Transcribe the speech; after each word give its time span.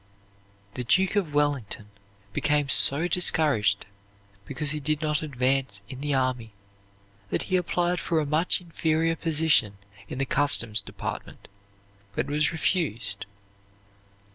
The 0.73 0.83
Duke 0.83 1.15
of 1.15 1.31
Wellington 1.35 1.89
became 2.33 2.69
so 2.69 3.07
discouraged 3.07 3.85
because 4.45 4.71
he 4.71 4.79
did 4.79 4.99
not 4.99 5.21
advance 5.21 5.83
in 5.87 6.01
the 6.01 6.15
army 6.15 6.53
that 7.29 7.43
he 7.43 7.55
applied 7.55 7.99
for 7.99 8.19
a 8.19 8.25
much 8.25 8.59
inferior 8.61 9.15
position 9.15 9.77
in 10.09 10.17
the 10.17 10.25
customs 10.25 10.81
department, 10.81 11.47
but 12.15 12.25
was 12.25 12.51
refused. 12.51 13.27